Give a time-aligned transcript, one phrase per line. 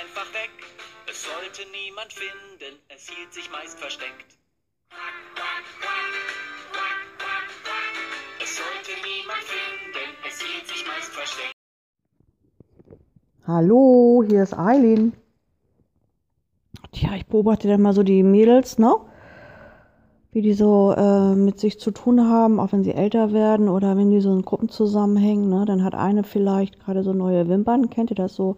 [0.00, 0.50] einfach weg.
[1.08, 4.30] Es sollte niemand finden, es hielt sich meist versteckt.
[8.42, 11.52] Es sollte niemand finden, es hielt sich meist versteckt.
[13.46, 15.12] Hallo, hier ist Eileen.
[16.92, 18.94] Tja, ich beobachte dann mal so die Mädels, ne?
[20.32, 23.96] Wie die so äh, mit sich zu tun haben, auch wenn sie älter werden oder
[23.96, 25.64] wenn die so in Gruppen zusammenhängen, ne?
[25.66, 27.90] Dann hat eine vielleicht gerade so neue Wimpern.
[27.90, 28.56] Kennt ihr das so?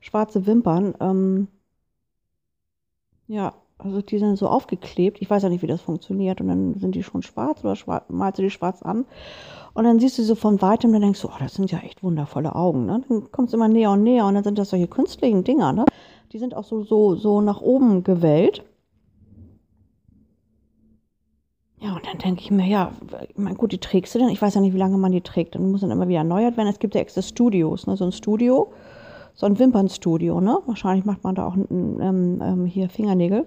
[0.00, 0.94] Schwarze Wimpern.
[1.00, 1.48] Ähm,
[3.28, 5.22] ja, also die sind so aufgeklebt.
[5.22, 6.40] Ich weiß ja nicht, wie das funktioniert.
[6.40, 9.06] Und dann sind die schon schwarz oder schwarz, malst du die schwarz an.
[9.72, 12.02] Und dann siehst du so von weitem, dann denkst du, oh, das sind ja echt
[12.02, 12.86] wundervolle Augen.
[12.86, 13.02] Ne?
[13.08, 15.72] Dann kommst du immer näher und näher und dann sind das solche künstlichen Dinger.
[15.72, 15.84] Ne?
[16.32, 18.64] Die sind auch so, so, so nach oben gewellt.
[21.78, 22.92] Ja, und dann denke ich mir, ja,
[23.28, 24.28] ich gut, die trägst du denn?
[24.28, 25.54] Ich weiß ja nicht, wie lange man die trägt.
[25.54, 26.68] Dann muss dann immer wieder erneuert werden.
[26.68, 27.96] Es gibt ja extra Studios, ne?
[27.96, 28.70] so ein Studio,
[29.34, 30.40] so ein Wimpernstudio.
[30.40, 30.58] Ne?
[30.66, 33.46] Wahrscheinlich macht man da auch ähm, ähm, hier Fingernägel,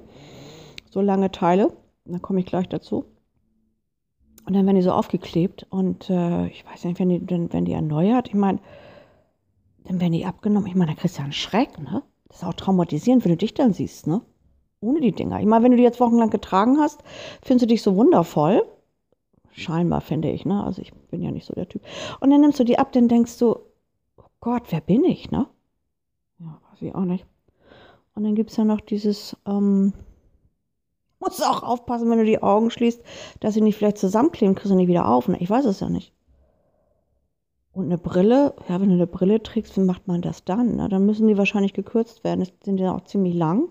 [0.90, 1.72] so lange Teile.
[2.06, 3.06] Da komme ich gleich dazu.
[4.46, 7.72] Und dann werden die so aufgeklebt und äh, ich weiß nicht, wenn die, wenn, die
[7.72, 8.60] erneuert, ich meine,
[9.86, 10.68] dann werden die abgenommen.
[10.68, 12.04] Ich meine, da kriegst du ja einen Schreck, ne?
[12.28, 14.22] Das ist auch traumatisierend, wenn du dich dann siehst, ne?
[14.82, 15.40] Ohne die Dinger.
[15.40, 17.04] Ich meine, wenn du die jetzt wochenlang getragen hast,
[17.42, 18.64] findest du dich so wundervoll.
[19.52, 20.64] Scheinbar, finde ich, ne?
[20.64, 21.84] Also ich bin ja nicht so der Typ.
[22.20, 23.56] Und dann nimmst du die ab, dann denkst du,
[24.18, 25.48] oh Gott, wer bin ich, ne?
[26.84, 27.26] Ich auch nicht.
[28.16, 29.94] Und dann gibt es ja noch dieses, ähm,
[31.20, 33.02] musst du auch aufpassen, wenn du die Augen schließt,
[33.40, 35.28] dass sie nicht vielleicht zusammenkleben, kriegst du nicht wieder auf.
[35.28, 35.38] Ne?
[35.40, 36.14] Ich weiß es ja nicht.
[37.74, 40.76] Und eine Brille, ja, wenn du eine Brille trägst, wie macht man das dann?
[40.76, 40.90] Ne?
[40.90, 42.42] Dann müssen die wahrscheinlich gekürzt werden.
[42.42, 43.70] Das sind ja auch ziemlich lang.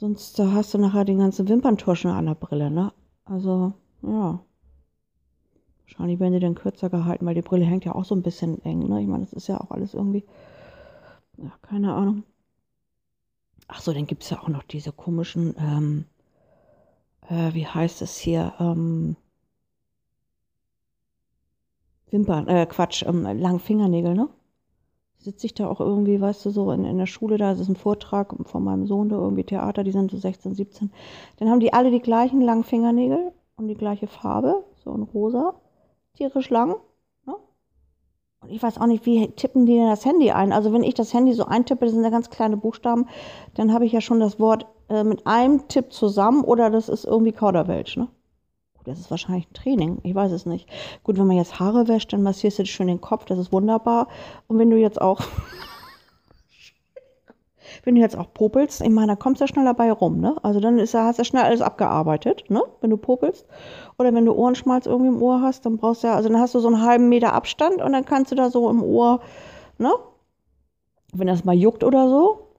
[0.00, 2.90] Sonst hast du nachher den ganzen Wimperntuschen an der Brille, ne?
[3.26, 4.40] Also, ja.
[5.84, 8.64] Wahrscheinlich werden die dann kürzer gehalten, weil die Brille hängt ja auch so ein bisschen
[8.64, 9.02] eng, ne?
[9.02, 10.24] Ich meine, das ist ja auch alles irgendwie,
[11.42, 12.24] ja, keine Ahnung.
[13.68, 16.04] Ach so, dann gibt es ja auch noch diese komischen, ähm,
[17.28, 19.16] äh, wie heißt es hier, ähm,
[22.10, 24.28] Wimpern, äh, Quatsch, ähm, langen Fingernägel, ne?
[25.18, 27.76] Sitze ich da auch irgendwie, weißt du, so in, in der Schule, da ist ein
[27.76, 30.90] Vortrag von meinem Sohn, da irgendwie Theater, die sind so 16, 17.
[31.36, 35.54] Dann haben die alle die gleichen langen Fingernägel und die gleiche Farbe, so in rosa,
[36.14, 36.76] tierisch lang.
[38.40, 40.52] Und ich weiß auch nicht, wie tippen die denn das Handy ein?
[40.52, 43.06] Also wenn ich das Handy so eintippe, das sind ja ganz kleine Buchstaben,
[43.54, 47.04] dann habe ich ja schon das Wort äh, mit einem Tipp zusammen oder das ist
[47.04, 48.08] irgendwie Kauderwelsch, ne?
[48.84, 50.66] Das ist wahrscheinlich ein Training, ich weiß es nicht.
[51.02, 54.08] Gut, wenn man jetzt Haare wäscht, dann massierst du schön den Kopf, das ist wunderbar.
[54.48, 55.20] Und wenn du jetzt auch
[57.84, 60.36] wenn du jetzt auch popelst, ich meine, da kommst du ja schnell dabei rum, ne?
[60.42, 62.62] Also dann ist, hast du ja schnell alles abgearbeitet, ne?
[62.80, 63.46] Wenn du popelst.
[63.98, 66.54] Oder wenn du Ohrenschmalz irgendwie im Ohr hast, dann brauchst du ja, also dann hast
[66.54, 69.20] du so einen halben Meter Abstand und dann kannst du da so im Ohr,
[69.78, 69.92] ne?
[71.12, 72.50] Wenn das mal juckt oder so,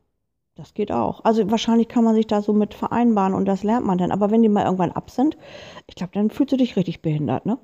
[0.56, 1.24] das geht auch.
[1.24, 4.12] Also wahrscheinlich kann man sich da so mit vereinbaren und das lernt man dann.
[4.12, 5.38] Aber wenn die mal irgendwann ab sind,
[5.88, 7.58] ich glaube, dann fühlst du dich richtig behindert, ne?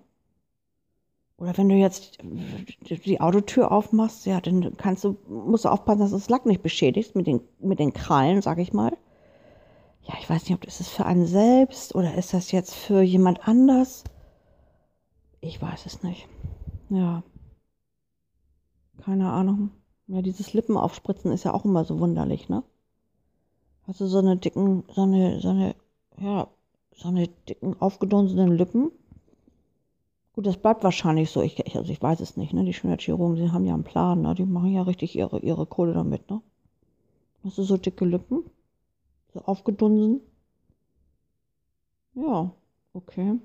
[1.38, 2.18] Oder wenn du jetzt
[2.90, 6.64] die Autotür aufmachst, ja, dann kannst du, musst du aufpassen, dass du das Lack nicht
[6.64, 8.98] beschädigst mit den, mit den Krallen, sag ich mal.
[10.02, 13.02] Ja, ich weiß nicht, ob das ist für einen selbst oder ist das jetzt für
[13.02, 14.04] jemand anders?
[15.42, 16.28] Ich weiß es nicht.
[16.90, 17.24] Ja.
[19.04, 19.72] Keine Ahnung.
[20.08, 22.64] Ja, dieses Lippenaufspritzen ist ja auch immer so wunderlich, ne?
[23.86, 25.76] Hast du so eine dicken, so eine, so eine,
[26.20, 26.48] ja,
[26.96, 28.92] so eine dicken, aufgedunsenen Lippen?
[30.38, 31.42] Gut, das bleibt wahrscheinlich so.
[31.42, 32.54] Ich, also ich weiß es nicht.
[32.54, 32.64] Ne?
[32.64, 34.22] Die Schönheitschirurgen, die haben ja einen Plan.
[34.22, 34.36] Ne?
[34.36, 36.30] Die machen ja richtig ihre, ihre Kohle damit.
[36.30, 36.44] Ne?
[37.44, 38.44] Hast du so dicke Lippen?
[39.34, 40.22] So aufgedunsen?
[42.14, 42.52] Ja,
[42.94, 43.40] okay.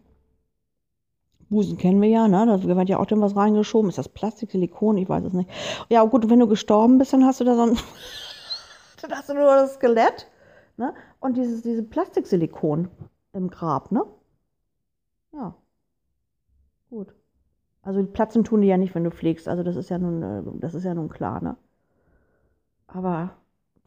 [1.49, 2.44] Busen kennen wir ja, ne?
[2.44, 3.88] Da wird ja auch dann was reingeschoben.
[3.88, 4.99] Ist das Plastik, Silikon?
[4.99, 5.49] Ich weiß es nicht.
[5.88, 7.79] Ja, gut, wenn du gestorben bist, dann hast du da so ein.
[9.00, 10.29] dann hast du nur das Skelett,
[10.77, 10.93] ne?
[11.21, 12.91] Und dieses, diese Plastiksilikon
[13.33, 14.05] im Grab, ne?
[15.33, 15.55] Ja.
[16.93, 17.15] Gut.
[17.81, 19.49] Also platzen tun die ja nicht, wenn du pflegst.
[19.49, 21.56] Also das ist ja nun, äh, das ist ja nun klar, ne?
[22.87, 23.31] Aber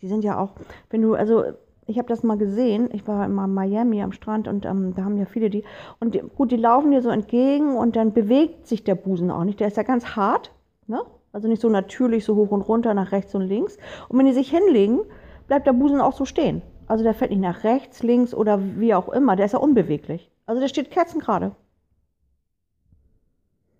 [0.01, 0.53] die sind ja auch,
[0.89, 1.43] wenn du, also
[1.85, 5.19] ich habe das mal gesehen, ich war in Miami am Strand und ähm, da haben
[5.19, 5.63] ja viele die,
[5.99, 9.43] und die, gut, die laufen dir so entgegen und dann bewegt sich der Busen auch
[9.43, 9.59] nicht.
[9.59, 10.51] Der ist ja ganz hart,
[10.87, 11.03] ne?
[11.31, 13.77] Also nicht so natürlich so hoch und runter nach rechts und links.
[14.09, 15.01] Und wenn die sich hinlegen,
[15.47, 16.63] bleibt der Busen auch so stehen.
[16.87, 19.35] Also der fällt nicht nach rechts, links oder wie auch immer.
[19.35, 20.31] Der ist ja unbeweglich.
[20.47, 21.51] Also der steht kerzengerade.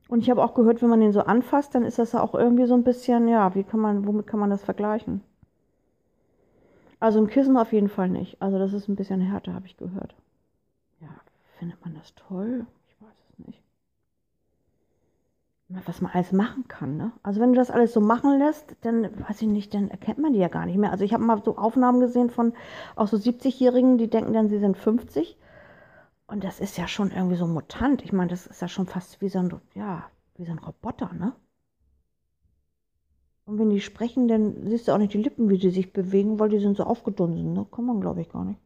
[0.07, 2.35] Und ich habe auch gehört, wenn man den so anfasst, dann ist das ja auch
[2.35, 5.21] irgendwie so ein bisschen, ja, wie kann man, womit kann man das vergleichen?
[6.99, 8.41] Also ein Kissen auf jeden Fall nicht.
[8.41, 10.15] Also das ist ein bisschen härter, habe ich gehört.
[11.01, 11.09] Ja,
[11.57, 12.65] findet man das toll?
[12.87, 13.61] Ich weiß es nicht.
[15.67, 17.11] Was man alles machen kann, ne?
[17.23, 20.33] Also wenn du das alles so machen lässt, dann weiß ich nicht, dann erkennt man
[20.33, 20.91] die ja gar nicht mehr.
[20.91, 22.53] Also ich habe mal so Aufnahmen gesehen von
[22.95, 25.35] auch so 70-Jährigen, die denken dann, sie sind 50.
[26.27, 28.03] Und das ist ja schon irgendwie so ein Mutant.
[28.03, 31.13] Ich meine, das ist ja schon fast wie so ein, ja, wie so ein Roboter,
[31.13, 31.33] ne?
[33.45, 36.39] Und wenn die sprechen, dann siehst du auch nicht die Lippen, wie die sich bewegen,
[36.39, 37.53] weil die sind so aufgedunsen.
[37.53, 37.67] Ne?
[37.71, 38.59] Kann man, glaube ich, gar nicht.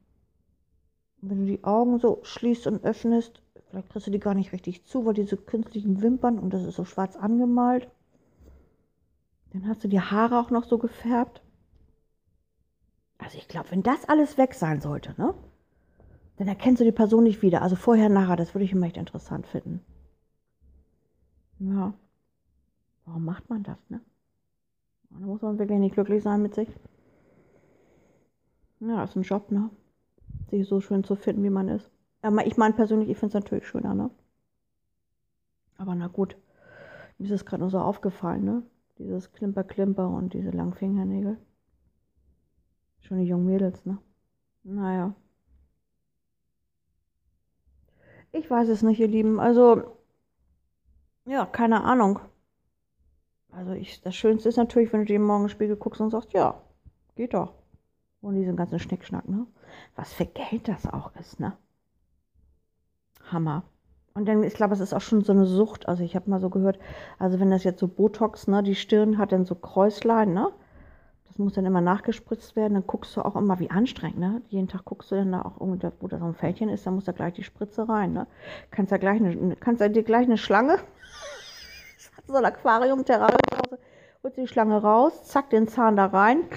[1.21, 4.53] Und wenn du die Augen so schließt und öffnest, vielleicht kriegst du die gar nicht
[4.53, 7.89] richtig zu, weil diese künstlichen Wimpern und das ist so schwarz angemalt.
[9.51, 11.41] Dann hast du die Haare auch noch so gefärbt.
[13.17, 15.33] Also ich glaube, wenn das alles weg sein sollte, ne?
[16.39, 17.61] Dann erkennst du die Person nicht wieder.
[17.61, 19.81] Also vorher, nachher, das würde ich immer echt interessant finden.
[21.59, 21.93] Ja.
[23.05, 23.99] Warum macht man das, ne?
[25.09, 26.69] Da muss man wirklich nicht glücklich sein mit sich.
[28.79, 29.69] Ja, ist ein Job, ne?
[30.49, 31.91] Sich so schön zu finden, wie man ist.
[32.21, 34.09] Aber ich meine persönlich, ich finde es natürlich schöner, ne?
[35.77, 36.37] Aber na gut.
[37.17, 38.63] Mir ist es gerade nur so aufgefallen, ne?
[38.97, 41.37] Dieses Klimper-Klimper und diese langen Fingernägel.
[43.01, 43.97] Schon die jungen Mädels, ne?
[44.63, 45.13] Naja.
[48.31, 49.39] Ich weiß es nicht, ihr Lieben.
[49.39, 49.83] Also,
[51.25, 52.19] ja, keine Ahnung.
[53.51, 56.61] Also ich, das Schönste ist natürlich, wenn du dir im Morgenspiegel guckst und sagst, ja,
[57.15, 57.53] geht doch.
[58.21, 59.47] Und diesen ganzen Schnickschnack, ne?
[59.95, 61.57] Was für Geld das auch ist, ne?
[63.31, 63.63] Hammer.
[64.13, 65.87] Und dann, ich glaube, es ist auch schon so eine Sucht.
[65.87, 66.79] Also ich habe mal so gehört,
[67.17, 70.51] also wenn das jetzt so Botox, ne, die Stirn hat dann so Kräuslein, ne?
[71.39, 72.73] Muss dann immer nachgespritzt werden.
[72.73, 74.41] Dann guckst du auch immer, wie anstrengend, ne?
[74.49, 76.91] Jeden Tag guckst du dann da auch irgendwie, wo da so ein Fältchen ist, da
[76.91, 78.27] muss da gleich die Spritze rein, ne?
[78.71, 80.79] Kannst da gleich eine, kannst da dir gleich eine Schlange
[82.27, 83.39] so ein Aquarium, Terrarium
[84.23, 86.43] holst die Schlange raus, zack, den Zahn da rein.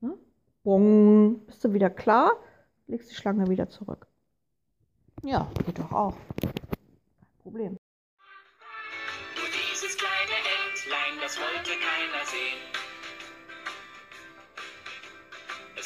[0.00, 0.18] Ne?
[0.62, 2.32] Bong, bist du wieder klar,
[2.86, 4.06] legst die Schlange wieder zurück.
[5.22, 6.14] Ja, geht doch auch.
[6.40, 6.52] Kein
[7.42, 7.78] Problem.
[9.36, 10.36] Nur dieses kleine
[10.68, 12.63] Entlein, das wollte keiner sehen.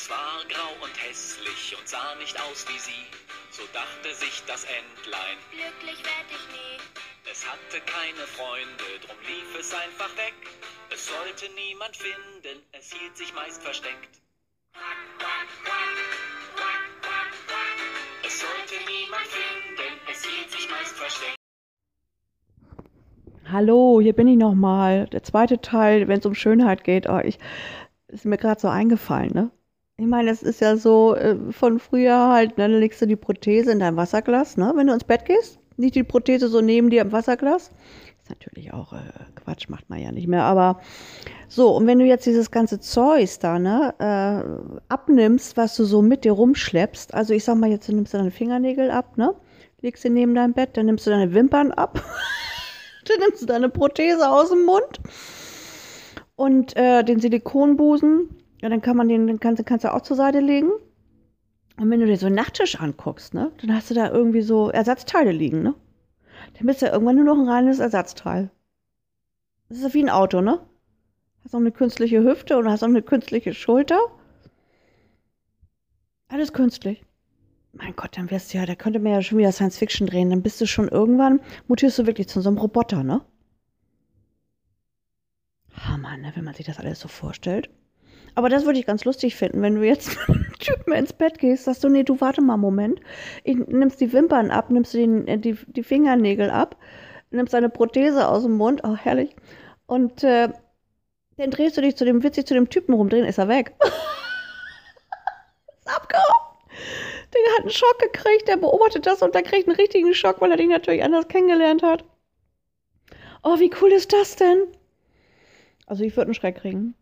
[0.08, 3.04] Es war grau und hässlich und sah nicht aus wie sie.
[3.50, 5.36] So dachte sich das Entlein.
[5.52, 6.80] Glücklich werd ich nie.
[7.30, 10.32] Es hatte keine Freunde, drum lief es einfach weg.
[10.90, 14.22] Es sollte niemand finden, es hielt sich meist versteckt.
[18.24, 21.36] Es sollte niemand finden, es hielt sich meist versteckt.
[23.52, 25.06] Hallo, hier bin ich nochmal.
[25.08, 27.10] Der zweite Teil, wenn es um Schönheit geht.
[27.10, 27.38] Oh, ich,
[28.06, 29.50] ist mir gerade so eingefallen, ne?
[30.00, 33.16] Ich meine, es ist ja so äh, von früher halt, ne, dann legst du die
[33.16, 35.58] Prothese in dein Wasserglas, ne, wenn du ins Bett gehst.
[35.76, 37.72] Nicht die Prothese so neben dir im Wasserglas.
[38.22, 38.98] Ist natürlich auch äh,
[39.34, 40.44] Quatsch, macht man ja nicht mehr.
[40.44, 40.80] Aber
[41.48, 46.00] so, und wenn du jetzt dieses ganze Zeug da, ne, äh, abnimmst, was du so
[46.00, 49.34] mit dir rumschleppst, also ich sag mal, jetzt nimmst du deine Fingernägel ab, ne,
[49.80, 52.00] legst sie neben dein Bett, dann nimmst du deine Wimpern ab,
[53.04, 55.00] dann nimmst du deine Prothese aus dem Mund
[56.36, 58.28] und äh, den Silikonbusen,
[58.60, 60.70] ja, dann kann man den, den kannst, kannst du auch zur Seite legen.
[61.76, 64.70] Und wenn du dir so einen Nachttisch anguckst, ne, dann hast du da irgendwie so
[64.70, 65.74] Ersatzteile liegen, ne?
[66.54, 68.50] Dann bist du ja irgendwann nur noch ein reines Ersatzteil.
[69.68, 70.60] Das ist ja wie ein Auto, ne?
[71.44, 73.98] Hast auch eine künstliche Hüfte und hast auch eine künstliche Schulter.
[76.28, 77.04] Alles künstlich.
[77.72, 80.30] Mein Gott, dann wirst du ja, da könnte man ja schon wieder Science Fiction drehen.
[80.30, 83.20] Dann bist du schon irgendwann, mutierst du wirklich zu so einem Roboter, ne?
[85.72, 87.70] Hammer, ne, wenn man sich das alles so vorstellt.
[88.34, 91.64] Aber das würde ich ganz lustig finden, wenn du jetzt mit Typen ins Bett gehst,
[91.64, 93.00] sagst du, nee, du warte mal einen Moment.
[93.44, 96.76] Ich, nimmst die Wimpern ab, nimmst den, äh, die, die Fingernägel ab,
[97.30, 99.34] nimmst deine Prothese aus dem Mund, oh herrlich.
[99.86, 100.48] Und äh,
[101.36, 103.74] dann drehst du dich zu dem, witzig zu dem Typen rumdrehen, ist er weg.
[105.78, 106.48] ist abgehauen.
[107.32, 110.50] Der hat einen Schock gekriegt, der beobachtet das und der kriegt einen richtigen Schock, weil
[110.50, 112.04] er dich natürlich anders kennengelernt hat.
[113.42, 114.66] Oh, wie cool ist das denn?
[115.86, 116.94] Also ich würde einen Schreck kriegen.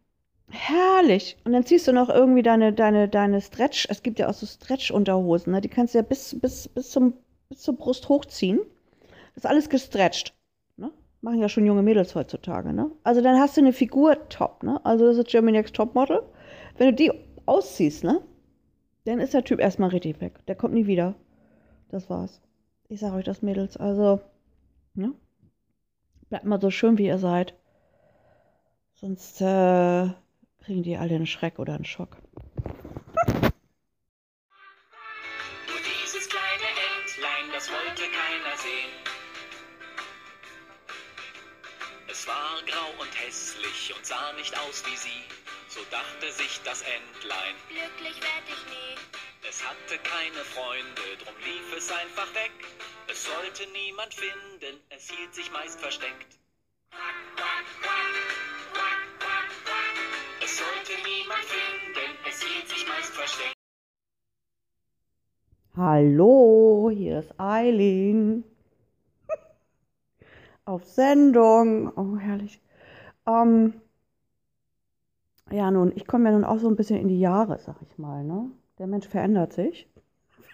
[0.49, 1.37] Herrlich.
[1.45, 4.47] Und dann ziehst du noch irgendwie deine, deine, deine Stretch, es gibt ja auch so
[4.47, 5.61] Stretch-Unterhosen, ne?
[5.61, 7.15] die kannst du ja bis, bis, bis, zum,
[7.49, 8.61] bis zur Brust hochziehen.
[9.35, 10.35] Das ist alles gestretcht.
[10.77, 10.93] Ne?
[11.21, 12.73] Machen ja schon junge Mädels heutzutage.
[12.73, 12.91] Ne?
[13.03, 14.63] Also dann hast du eine Figur top.
[14.63, 14.81] Ne?
[14.85, 16.23] Also das ist Germany Next Topmodel.
[16.79, 17.13] Wenn du die
[17.45, 18.23] ausziehst, ne?
[19.05, 20.45] dann ist der Typ erstmal richtig weg.
[20.47, 21.15] Der kommt nie wieder.
[21.89, 22.41] Das war's.
[22.89, 23.77] Ich sag euch das, Mädels.
[23.77, 24.21] Also,
[24.95, 25.13] ne?
[26.29, 27.55] Bleibt mal so schön, wie ihr seid.
[28.95, 30.09] Sonst äh,
[30.67, 32.17] kriegen die alle einen Schreck oder einen Schock.
[35.69, 36.69] Nur dieses kleine
[36.99, 38.91] Entlein, das wollte keiner sehen.
[42.09, 45.23] Es war grau und hässlich und sah nicht aus wie sie.
[45.69, 47.55] So dachte sich das Entlein.
[47.69, 48.97] Glücklich werd ich nie.
[49.49, 52.51] Es hatte keine Freunde, drum lief es einfach weg.
[53.07, 56.36] Es sollte niemand finden, es hielt sich meist versteckt.
[65.77, 68.45] Hallo, hier ist Eileen.
[70.65, 71.93] Auf Sendung.
[71.97, 72.63] Oh, herrlich.
[73.27, 73.75] Ähm,
[75.51, 77.99] ja, nun, ich komme ja nun auch so ein bisschen in die Jahre, sag ich
[77.99, 78.51] mal, ne?
[78.79, 79.87] Der Mensch verändert sich.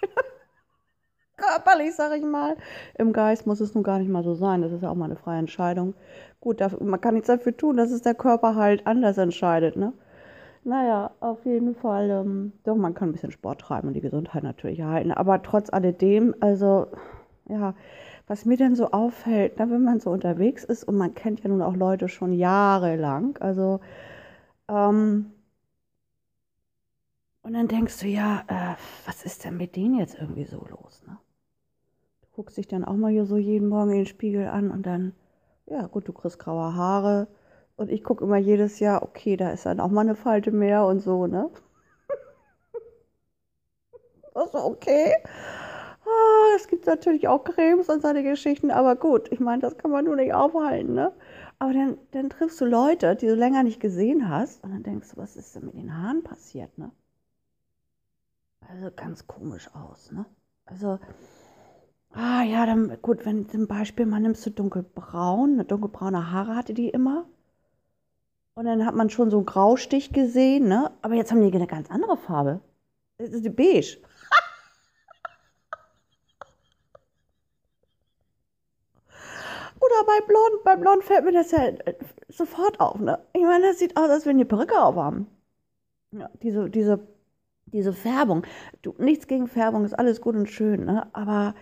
[1.37, 2.57] Körperlich, sag ich mal.
[2.99, 4.61] Im Geist muss es nun gar nicht mal so sein.
[4.63, 5.95] Das ist ja auch mal eine freie Entscheidung.
[6.41, 9.93] Gut, dafür, man kann nichts dafür tun, dass es der Körper halt anders entscheidet, ne?
[10.65, 14.43] Naja, auf jeden Fall, ähm, doch, man kann ein bisschen Sport treiben und die Gesundheit
[14.45, 15.11] natürlich erhalten.
[15.11, 16.87] Aber trotz alledem, also,
[17.49, 17.75] ja,
[18.29, 21.49] was mir denn so auffällt, na, wenn man so unterwegs ist und man kennt ja
[21.49, 23.81] nun auch Leute schon jahrelang, also,
[24.69, 25.33] ähm,
[27.43, 28.75] und dann denkst du, ja, äh,
[29.07, 31.19] was ist denn mit denen jetzt irgendwie so los, ne?
[32.23, 34.87] Du guckst dich dann auch mal hier so jeden Morgen in den Spiegel an und
[34.87, 35.15] dann,
[35.67, 37.29] ja, gut, du kriegst graue Haare.
[37.83, 40.87] Und ich gucke immer jedes Jahr, okay, da ist dann auch mal eine Falte mehr
[40.87, 41.51] und so, ne?
[44.45, 45.15] Ist okay.
[45.27, 49.91] Ah, es gibt natürlich auch Cremes und solche Geschichten, aber gut, ich meine, das kann
[49.91, 51.13] man nur nicht aufhalten, ne?
[51.59, 55.11] Aber dann, dann triffst du Leute, die du länger nicht gesehen hast, und dann denkst
[55.11, 56.93] du, was ist denn mit den Haaren passiert, ne?
[58.69, 60.25] Also ganz komisch aus, ne?
[60.67, 60.99] Also,
[62.13, 66.75] ah ja, dann gut, wenn zum Beispiel man nimmst du dunkelbraun, eine dunkelbraune Haare hatte
[66.75, 67.27] die immer.
[68.55, 70.91] Und dann hat man schon so einen Graustich gesehen, ne?
[71.01, 72.61] Aber jetzt haben die eine ganz andere Farbe.
[73.19, 73.99] Das ist beige.
[79.81, 81.95] Oder bei Blond, bei Blond fällt mir das ja äh,
[82.29, 83.19] sofort auf, ne?
[83.33, 85.27] Ich meine, das sieht aus, als wenn die Perücke aufhaben.
[86.13, 87.01] Ja, diese, diese,
[87.67, 88.47] diese Färbung.
[88.83, 91.09] Du, nichts gegen Färbung, ist alles gut und schön, ne?
[91.15, 91.55] Aber,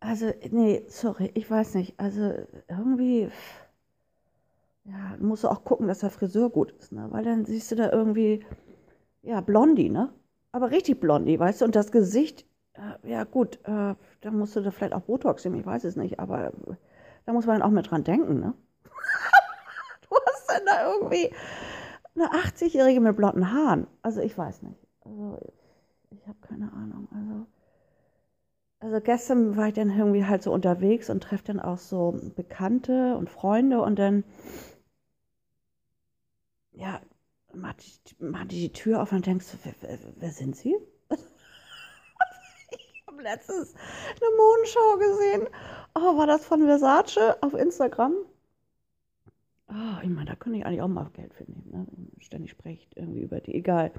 [0.00, 2.00] also, nee, sorry, ich weiß nicht.
[2.00, 2.34] Also,
[2.68, 3.30] irgendwie,
[4.90, 7.06] ja, musst du auch gucken, dass der Friseur gut ist, ne?
[7.10, 8.44] Weil dann siehst du da irgendwie,
[9.22, 10.12] ja, Blondie, ne?
[10.52, 11.64] Aber richtig Blondie, weißt du?
[11.66, 15.60] Und das Gesicht, äh, ja gut, äh, da musst du da vielleicht auch Botox nehmen,
[15.60, 16.52] ich weiß es nicht, aber äh,
[17.26, 18.54] da muss man auch mit dran denken, ne?
[20.08, 21.30] du hast dann da irgendwie
[22.14, 23.86] eine 80-Jährige mit blonden Haaren.
[24.02, 24.78] Also ich weiß nicht.
[25.04, 27.08] Also ich, ich habe keine Ahnung.
[27.12, 27.46] Also,
[28.80, 33.16] also gestern war ich dann irgendwie halt so unterwegs und treffe dann auch so Bekannte
[33.16, 34.24] und Freunde und dann,
[36.78, 37.00] ja,
[37.54, 40.76] macht die, macht die, die Tür auf und denkst wer, wer, wer sind sie?
[42.70, 45.48] ich habe letztens eine Modenschau gesehen.
[45.94, 48.14] Oh, war das von Versace auf Instagram?
[49.68, 51.70] Oh, ich meine, da könnte ich eigentlich auch mal Geld für nehmen.
[51.70, 51.86] Ne?
[52.20, 53.92] Ständig sprecht irgendwie über die, egal.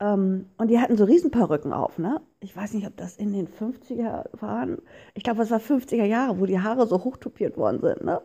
[0.00, 2.20] Ähm, und die hatten so Riesenperücken auf, ne?
[2.40, 4.82] Ich weiß nicht, ob das in den 50er waren.
[5.14, 8.20] Ich glaube, es war 50er Jahre, wo die Haare so hochtupiert worden sind, ne?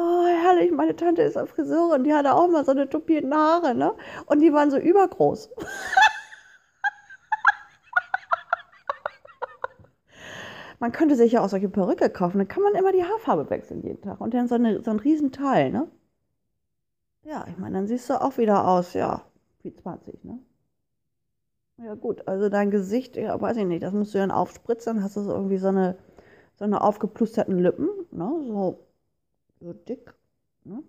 [0.00, 3.74] Oh, herrlich, meine Tante ist eine Friseurin, die hatte auch mal so eine tupierten Haare,
[3.74, 3.94] ne?
[4.26, 5.50] Und die waren so übergroß.
[10.78, 13.82] man könnte sich ja auch solche Perücke kaufen, dann kann man immer die Haarfarbe wechseln
[13.82, 14.20] jeden Tag.
[14.20, 15.88] Und dann so, eine, so ein Riesenteil, ne?
[17.24, 19.22] Ja, ich meine, dann siehst du auch wieder aus, ja,
[19.62, 20.38] wie 20, ne?
[21.78, 25.16] Ja gut, also dein Gesicht, ja, weiß ich nicht, das musst du dann aufspritzen, hast
[25.16, 25.96] du so irgendwie so eine,
[26.56, 28.30] so eine aufgeplusterten Lippen, ne?
[28.46, 28.78] So,
[29.60, 30.14] so dick,
[30.64, 30.82] ne?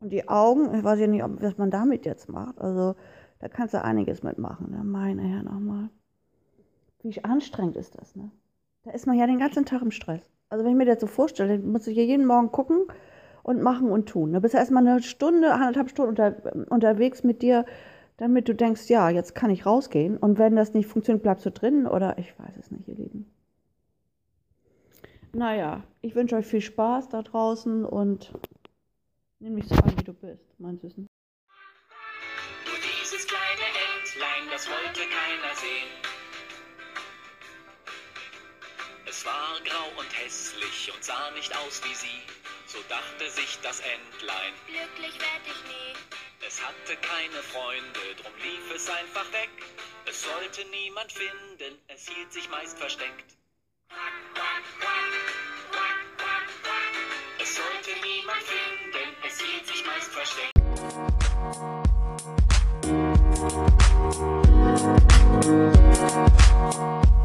[0.00, 2.60] Und die Augen, ich weiß ja nicht, ob, was man damit jetzt macht.
[2.60, 2.94] Also
[3.40, 4.84] da kannst du einiges mitmachen, ne?
[4.84, 5.90] meine Herren nochmal.
[7.02, 8.30] Wie anstrengend ist das, ne?
[8.84, 10.30] Da ist man ja den ganzen Tag im Stress.
[10.48, 12.86] Also wenn ich mir das so vorstelle, muss ich ja jeden Morgen gucken
[13.42, 14.32] und machen und tun.
[14.32, 17.66] Da bist du erstmal eine Stunde, anderthalb Stunden unter, unterwegs mit dir,
[18.16, 20.16] damit du denkst, ja, jetzt kann ich rausgehen.
[20.16, 23.26] Und wenn das nicht funktioniert, bleibst du drin oder ich weiß es nicht, ihr Lieben.
[25.32, 28.32] Naja, ich wünsche euch viel Spaß da draußen und
[29.40, 31.06] nimm mich so an, wie du bist, mein Süßen.
[32.64, 33.68] Nur dieses kleine
[34.00, 35.90] Entlein, das wollte keiner sehen.
[39.06, 42.22] Es war grau und hässlich und sah nicht aus wie sie.
[42.66, 44.52] So dachte sich das Entlein.
[44.66, 46.18] Glücklich werd ich nie.
[46.46, 49.50] Es hatte keine Freunde, drum lief es einfach weg.
[50.06, 53.37] Es sollte niemand finden, es hielt sich meist versteckt.
[60.24, 60.56] thank
[67.04, 67.17] you